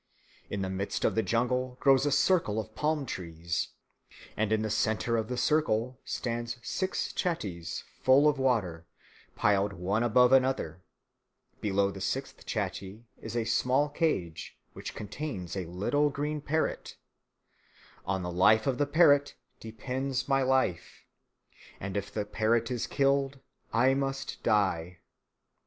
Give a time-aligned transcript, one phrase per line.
[0.49, 3.67] In the midst of the jungle grows a circle of palm trees,
[4.35, 8.87] and in the centre of the circle stand six chattees full of water,
[9.35, 10.81] piled one above another:
[11.61, 16.97] below the sixth chattee is a small cage, which contains a little green parrot;
[18.03, 21.03] on the life of the parrot depends my life;
[21.79, 23.39] and if the parrot is killed
[23.71, 24.97] I must die.